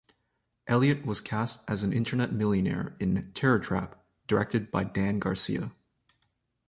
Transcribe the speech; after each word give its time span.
Elliott 0.65 1.05
was 1.05 1.21
cast 1.21 1.61
as 1.67 1.83
an 1.83 1.93
Internet 1.93 2.33
millionaire 2.33 2.95
in 2.99 3.31
"Terror 3.35 3.59
Trap", 3.59 4.03
directed 4.25 4.71
by 4.71 4.83
Dan 4.83 5.19
Garcia. 5.19 5.73